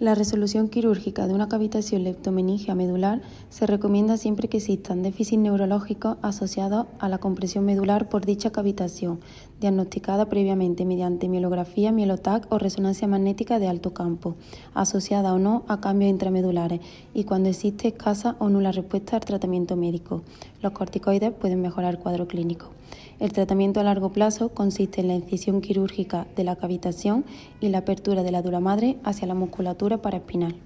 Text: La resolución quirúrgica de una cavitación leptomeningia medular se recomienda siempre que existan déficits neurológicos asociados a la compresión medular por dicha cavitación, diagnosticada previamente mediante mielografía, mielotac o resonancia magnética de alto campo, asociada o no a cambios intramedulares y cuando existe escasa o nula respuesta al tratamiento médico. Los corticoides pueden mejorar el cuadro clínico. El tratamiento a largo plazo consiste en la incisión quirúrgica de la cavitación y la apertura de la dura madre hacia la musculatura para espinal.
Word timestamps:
La 0.00 0.14
resolución 0.14 0.68
quirúrgica 0.68 1.26
de 1.26 1.34
una 1.34 1.50
cavitación 1.50 2.04
leptomeningia 2.04 2.74
medular 2.74 3.20
se 3.50 3.66
recomienda 3.66 4.16
siempre 4.16 4.48
que 4.48 4.56
existan 4.56 5.02
déficits 5.02 5.42
neurológicos 5.42 6.16
asociados 6.22 6.86
a 6.98 7.10
la 7.10 7.18
compresión 7.18 7.66
medular 7.66 8.08
por 8.08 8.24
dicha 8.24 8.50
cavitación, 8.50 9.20
diagnosticada 9.60 10.30
previamente 10.30 10.86
mediante 10.86 11.28
mielografía, 11.28 11.92
mielotac 11.92 12.50
o 12.50 12.58
resonancia 12.58 13.08
magnética 13.08 13.58
de 13.58 13.68
alto 13.68 13.92
campo, 13.92 14.36
asociada 14.72 15.34
o 15.34 15.38
no 15.38 15.66
a 15.68 15.82
cambios 15.82 16.10
intramedulares 16.10 16.80
y 17.12 17.24
cuando 17.24 17.50
existe 17.50 17.88
escasa 17.88 18.36
o 18.38 18.48
nula 18.48 18.72
respuesta 18.72 19.16
al 19.16 19.26
tratamiento 19.26 19.76
médico. 19.76 20.22
Los 20.62 20.72
corticoides 20.72 21.34
pueden 21.34 21.60
mejorar 21.60 21.92
el 21.92 22.00
cuadro 22.00 22.26
clínico. 22.26 22.70
El 23.18 23.32
tratamiento 23.32 23.80
a 23.80 23.84
largo 23.84 24.12
plazo 24.12 24.50
consiste 24.50 25.00
en 25.00 25.08
la 25.08 25.14
incisión 25.14 25.60
quirúrgica 25.60 26.26
de 26.36 26.44
la 26.44 26.56
cavitación 26.56 27.24
y 27.60 27.68
la 27.68 27.78
apertura 27.78 28.22
de 28.22 28.32
la 28.32 28.42
dura 28.42 28.60
madre 28.60 28.96
hacia 29.04 29.26
la 29.26 29.34
musculatura 29.34 29.98
para 29.98 30.18
espinal. 30.18 30.56